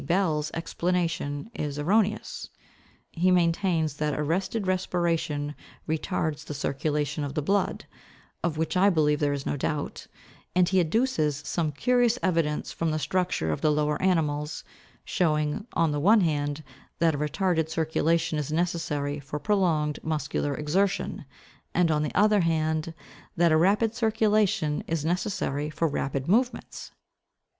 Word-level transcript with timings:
Bell's 0.03 0.49
explanation 0.55 1.51
is 1.53 1.77
erroneous. 1.77 2.49
He 3.11 3.29
maintains 3.29 3.97
that 3.97 4.17
arrested 4.19 4.65
respiration 4.65 5.53
retards 5.87 6.43
the 6.43 6.55
circulation 6.55 7.23
of 7.23 7.35
the 7.35 7.41
blood, 7.43 7.85
of 8.43 8.57
which 8.57 8.75
I 8.75 8.89
believe 8.89 9.19
there 9.19 9.31
is 9.31 9.45
no 9.45 9.55
doubt, 9.57 10.07
and 10.55 10.67
he 10.67 10.79
adduces 10.79 11.43
some 11.45 11.71
curious 11.71 12.17
evidence 12.23 12.71
from 12.71 12.89
the 12.89 12.97
structure 12.97 13.51
of 13.51 13.61
the 13.61 13.71
lower 13.71 14.01
animals, 14.01 14.63
showing, 15.05 15.67
on 15.73 15.91
the 15.91 15.99
one 15.99 16.21
hand, 16.21 16.63
that 16.97 17.13
a 17.13 17.19
retarded 17.19 17.69
circulation 17.69 18.39
is 18.39 18.51
necessary 18.51 19.19
for 19.19 19.37
prolonged 19.37 20.03
muscular 20.03 20.55
exertion, 20.55 21.25
and, 21.75 21.91
on 21.91 22.01
the 22.01 22.15
other 22.15 22.39
hand, 22.39 22.95
that 23.37 23.51
a 23.51 23.55
rapid 23.55 23.93
circulation 23.93 24.83
is 24.87 25.05
necessary 25.05 25.69
for 25.69 25.87
rapid 25.87 26.27
movements. 26.27 26.89